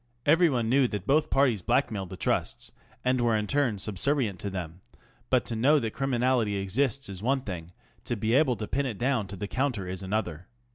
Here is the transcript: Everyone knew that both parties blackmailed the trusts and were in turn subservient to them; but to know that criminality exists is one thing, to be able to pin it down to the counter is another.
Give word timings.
Everyone 0.25 0.67
knew 0.67 0.87
that 0.87 1.05
both 1.05 1.29
parties 1.29 1.61
blackmailed 1.61 2.09
the 2.09 2.17
trusts 2.17 2.71
and 3.05 3.21
were 3.21 3.35
in 3.37 3.45
turn 3.45 3.77
subservient 3.77 4.39
to 4.39 4.49
them; 4.49 4.81
but 5.29 5.45
to 5.45 5.55
know 5.55 5.77
that 5.77 5.93
criminality 5.93 6.55
exists 6.55 7.07
is 7.07 7.21
one 7.21 7.41
thing, 7.41 7.69
to 8.05 8.15
be 8.15 8.33
able 8.33 8.55
to 8.55 8.67
pin 8.67 8.87
it 8.87 8.97
down 8.97 9.27
to 9.27 9.35
the 9.35 9.47
counter 9.47 9.87
is 9.87 10.01
another. 10.01 10.47